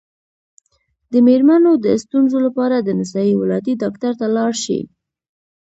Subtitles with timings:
[1.11, 4.81] د میرمنو د ستونزو لپاره د نسایي ولادي ډاکټر ته لاړ شئ